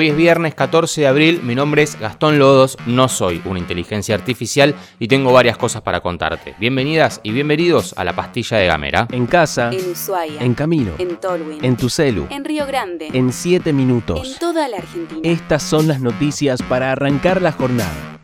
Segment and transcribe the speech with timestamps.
[0.00, 4.14] Hoy es viernes 14 de abril, mi nombre es Gastón Lodos, no soy una inteligencia
[4.14, 6.54] artificial y tengo varias cosas para contarte.
[6.58, 9.06] Bienvenidas y bienvenidos a la pastilla de Gamera.
[9.12, 10.40] En casa, En Ushuaia.
[10.40, 11.62] en camino, En Tolwyn.
[11.62, 13.08] en tu celu, En Río Grande.
[13.12, 14.38] en 7 En minutos.
[14.40, 15.20] toda la Argentina.
[15.22, 18.19] Estas son las noticias para arrancar la jornada.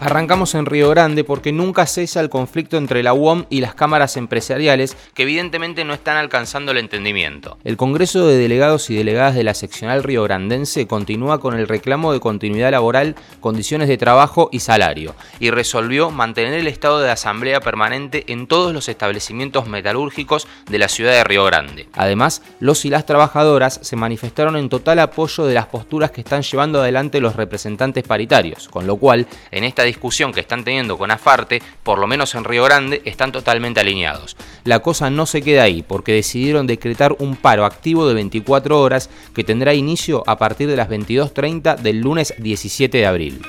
[0.00, 4.16] Arrancamos en Río Grande porque nunca cesa el conflicto entre la UOM y las cámaras
[4.16, 7.58] empresariales que evidentemente no están alcanzando el entendimiento.
[7.64, 12.20] El Congreso de Delegados y Delegadas de la seccional riograndense continúa con el reclamo de
[12.20, 18.24] continuidad laboral, condiciones de trabajo y salario y resolvió mantener el estado de asamblea permanente
[18.28, 21.90] en todos los establecimientos metalúrgicos de la ciudad de Río Grande.
[21.92, 26.40] Además, los y las trabajadoras se manifestaron en total apoyo de las posturas que están
[26.40, 31.10] llevando adelante los representantes paritarios, con lo cual, en esta discusión que están teniendo con
[31.10, 34.36] Afarte, por lo menos en Río Grande, están totalmente alineados.
[34.64, 39.10] La cosa no se queda ahí, porque decidieron decretar un paro activo de 24 horas
[39.34, 43.42] que tendrá inicio a partir de las 22.30 del lunes 17 de abril.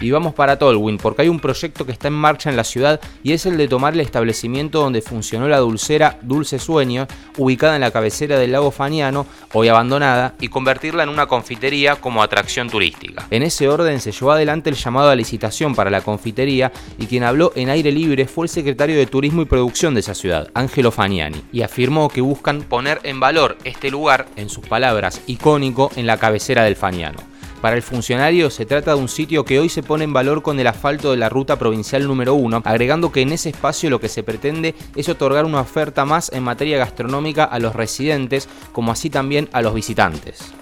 [0.00, 3.00] Y vamos para Tolwyn, porque hay un proyecto que está en marcha en la ciudad
[3.22, 7.80] y es el de tomar el establecimiento donde funcionó la dulcera Dulce Sueño, ubicada en
[7.80, 13.26] la cabecera del lago Faniano, hoy abandonada, y convertirla en una confitería como atracción turística.
[13.30, 17.24] En ese orden se llevó adelante el llamado a licitación para la confitería y quien
[17.24, 20.90] habló en aire libre fue el secretario de Turismo y Producción de esa ciudad, Ángelo
[20.90, 26.06] Faniani, y afirmó que buscan poner en valor este lugar, en sus palabras, icónico en
[26.06, 27.37] la cabecera del Faniano.
[27.60, 30.60] Para el funcionario se trata de un sitio que hoy se pone en valor con
[30.60, 34.08] el asfalto de la ruta provincial número 1, agregando que en ese espacio lo que
[34.08, 39.10] se pretende es otorgar una oferta más en materia gastronómica a los residentes, como así
[39.10, 40.52] también a los visitantes.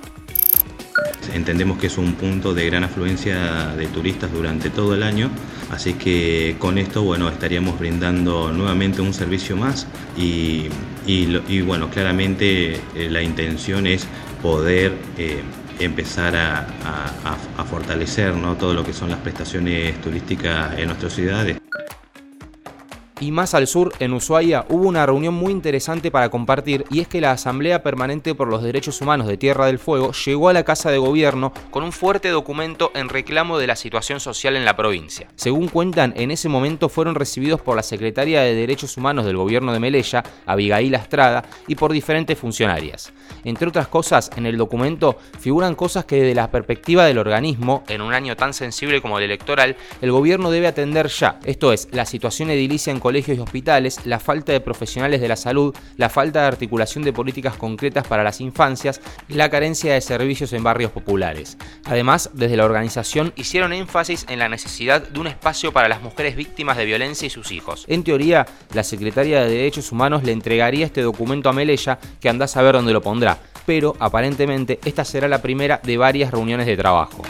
[1.34, 5.28] Entendemos que es un punto de gran afluencia de turistas durante todo el año,
[5.70, 10.68] así que con esto bueno, estaríamos brindando nuevamente un servicio más y,
[11.60, 14.06] bueno, claramente eh, la intención es
[14.40, 15.42] poder eh,
[15.78, 18.54] empezar a, fortalecer ¿no?
[18.56, 21.58] todo lo que son las prestaciones turísticas en nuestras ciudades.
[23.18, 27.08] Y más al sur, en Ushuaia, hubo una reunión muy interesante para compartir y es
[27.08, 30.64] que la Asamblea Permanente por los Derechos Humanos de Tierra del Fuego llegó a la
[30.64, 34.76] Casa de Gobierno con un fuerte documento en reclamo de la situación social en la
[34.76, 35.28] provincia.
[35.34, 39.72] Según cuentan, en ese momento fueron recibidos por la Secretaria de Derechos Humanos del Gobierno
[39.72, 43.14] de Melella, Abigail Astrada, y por diferentes funcionarias.
[43.44, 48.02] Entre otras cosas, en el documento figuran cosas que desde la perspectiva del organismo, en
[48.02, 51.40] un año tan sensible como el electoral, el gobierno debe atender ya.
[51.46, 55.36] Esto es, la situación edilicia en colegios y hospitales, la falta de profesionales de la
[55.36, 60.00] salud, la falta de articulación de políticas concretas para las infancias y la carencia de
[60.00, 61.56] servicios en barrios populares.
[61.84, 66.34] Además, desde la organización hicieron énfasis en la necesidad de un espacio para las mujeres
[66.34, 67.84] víctimas de violencia y sus hijos.
[67.86, 72.46] En teoría, la Secretaria de Derechos Humanos le entregaría este documento a Melella, que anda
[72.46, 76.76] a saber dónde lo pondrá, pero aparentemente esta será la primera de varias reuniones de
[76.76, 77.22] trabajo.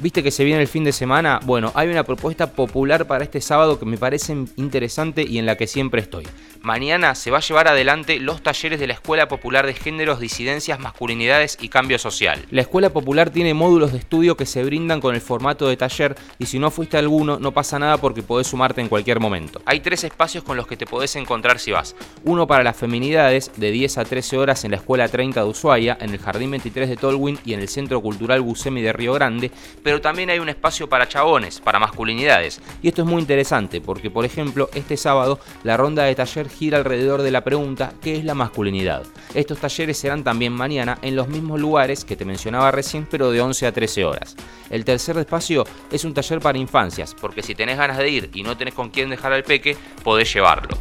[0.00, 1.40] ¿Viste que se viene el fin de semana?
[1.44, 5.56] Bueno, hay una propuesta popular para este sábado que me parece interesante y en la
[5.56, 6.24] que siempre estoy.
[6.62, 10.80] Mañana se va a llevar adelante los talleres de la Escuela Popular de Géneros, Disidencias,
[10.80, 12.44] Masculinidades y Cambio Social.
[12.50, 16.16] La Escuela Popular tiene módulos de estudio que se brindan con el formato de taller
[16.38, 19.62] y si no fuiste alguno no pasa nada porque podés sumarte en cualquier momento.
[19.66, 21.94] Hay tres espacios con los que te podés encontrar si vas.
[22.24, 25.96] Uno para las feminidades de 10 a 13 horas en la Escuela 30 de Ushuaia,
[26.00, 29.52] en el Jardín 23 de Tolwyn y en el Centro Cultural Busemi de Río Grande,
[29.82, 32.60] pero también hay un espacio para chabones, para masculinidades.
[32.82, 36.78] Y esto es muy interesante porque, por ejemplo, este sábado la ronda de taller gira
[36.78, 39.04] alrededor de la pregunta ¿qué es la masculinidad?
[39.34, 43.40] Estos talleres serán también mañana en los mismos lugares que te mencionaba recién, pero de
[43.40, 44.36] 11 a 13 horas.
[44.70, 48.42] El tercer espacio es un taller para infancias, porque si tenés ganas de ir y
[48.42, 50.76] no tenés con quién dejar al peque, podés llevarlo.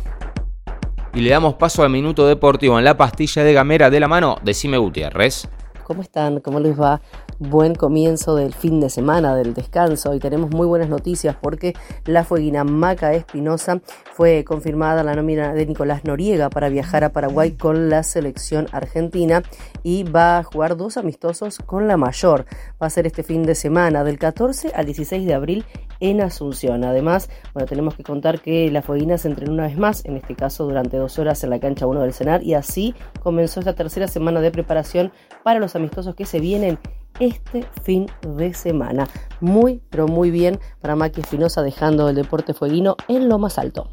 [1.13, 4.37] Y le damos paso al minuto deportivo en la pastilla de gamera de la mano
[4.43, 5.47] de Cime Gutiérrez.
[5.87, 6.41] ¿Cómo están?
[6.41, 6.99] ¿Cómo les va?
[7.39, 12.25] Buen comienzo del fin de semana, del descanso y tenemos muy buenas noticias porque la
[12.25, 13.79] fueguina Maca Espinosa
[14.11, 19.43] fue confirmada la nómina de Nicolás Noriega para viajar a Paraguay con la selección argentina
[19.81, 22.45] y va a jugar dos amistosos con la mayor.
[22.81, 25.65] Va a ser este fin de semana del 14 al 16 de abril
[25.99, 26.83] en Asunción.
[26.83, 30.35] Además, bueno, tenemos que contar que la fueguina se entrenó una vez más, en este
[30.35, 32.93] caso durante dos horas en la cancha 1 del Senar y así
[33.23, 35.11] comenzó esta tercera semana de preparación
[35.43, 36.77] para los amistosos que se vienen
[37.19, 39.07] este fin de semana.
[39.39, 43.89] Muy, pero muy bien para Maki Espinosa dejando el deporte fueguino en lo más alto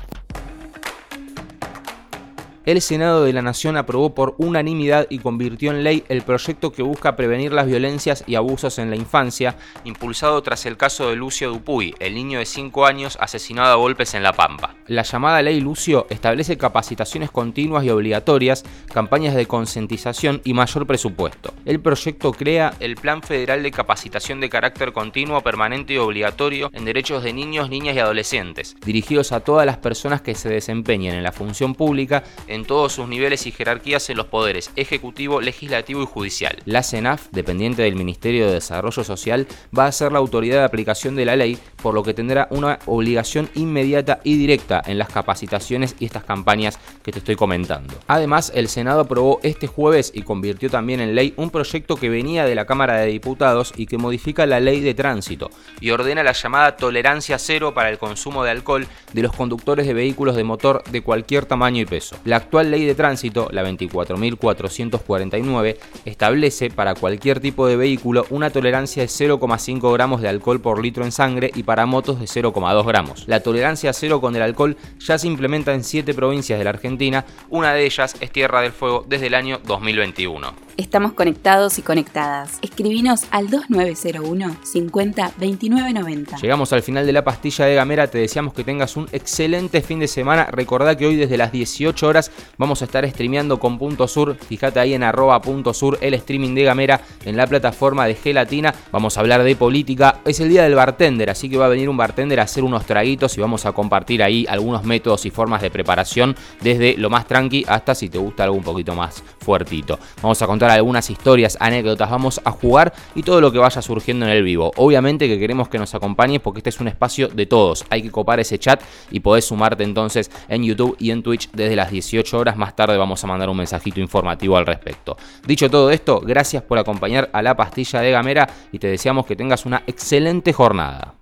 [2.66, 6.82] el Senado de la Nación aprobó por unanimidad y convirtió en ley el proyecto que
[6.82, 11.50] busca prevenir las violencias y abusos en la infancia, impulsado tras el caso de Lucio
[11.50, 14.74] Dupuy, el niño de 5 años asesinado a golpes en La Pampa.
[14.86, 21.52] La llamada ley Lucio establece capacitaciones continuas y obligatorias, campañas de concientización y mayor presupuesto.
[21.66, 26.84] El proyecto crea el Plan Federal de Capacitación de Carácter Continuo, Permanente y Obligatorio en
[26.84, 31.22] Derechos de Niños, Niñas y Adolescentes, dirigidos a todas las personas que se desempeñen en
[31.22, 32.24] la función pública
[32.62, 36.56] todos sus niveles y jerarquías en los poderes ejecutivo, legislativo y judicial.
[36.64, 41.16] La CENAF, dependiente del Ministerio de Desarrollo Social, va a ser la autoridad de aplicación
[41.16, 45.96] de la ley, por lo que tendrá una obligación inmediata y directa en las capacitaciones
[45.98, 47.94] y estas campañas que te estoy comentando.
[48.06, 52.44] Además, el Senado aprobó este jueves y convirtió también en ley un proyecto que venía
[52.44, 56.32] de la Cámara de Diputados y que modifica la ley de tránsito y ordena la
[56.32, 60.82] llamada tolerancia cero para el consumo de alcohol de los conductores de vehículos de motor
[60.90, 62.16] de cualquier tamaño y peso.
[62.44, 69.08] Actual ley de tránsito, la 24.449, establece para cualquier tipo de vehículo una tolerancia de
[69.08, 73.24] 0,5 gramos de alcohol por litro en sangre y para motos de 0,2 gramos.
[73.26, 77.24] La tolerancia cero con el alcohol ya se implementa en 7 provincias de la Argentina,
[77.48, 80.64] una de ellas es Tierra del Fuego desde el año 2021.
[80.76, 82.58] Estamos conectados y conectadas.
[82.60, 86.36] Escribinos al 2901 50 29 90.
[86.38, 88.08] Llegamos al final de la pastilla de Gamera.
[88.08, 90.46] Te deseamos que tengas un excelente fin de semana.
[90.46, 94.36] Recordá que hoy desde las 18 horas vamos a estar streameando con Punto Sur.
[94.36, 98.74] Fíjate ahí en arroba Punto Sur el streaming de Gamera en la plataforma de Gelatina.
[98.92, 100.20] Vamos a hablar de política.
[100.24, 102.86] Es el día del bartender, así que va a venir un bartender a hacer unos
[102.86, 107.26] traguitos y vamos a compartir ahí algunos métodos y formas de preparación desde lo más
[107.26, 109.98] tranqui hasta si te gusta algo un poquito más fuertito.
[110.22, 114.26] Vamos a contar algunas historias, anécdotas, vamos a jugar y todo lo que vaya surgiendo
[114.26, 114.72] en el vivo.
[114.76, 117.84] Obviamente que queremos que nos acompañes porque este es un espacio de todos.
[117.90, 118.80] Hay que copar ese chat
[119.10, 122.56] y podés sumarte entonces en YouTube y en Twitch desde las 18 horas.
[122.56, 125.16] Más tarde vamos a mandar un mensajito informativo al respecto.
[125.46, 129.36] Dicho todo esto, gracias por acompañar a la pastilla de Gamera y te deseamos que
[129.36, 131.14] tengas una excelente jornada.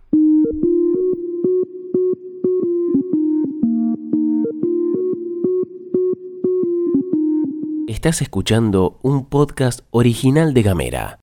[7.89, 11.19] Estás escuchando un podcast original de Gamera.